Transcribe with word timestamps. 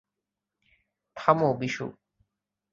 থামো, 1.17 1.49
বিশু। 1.53 1.85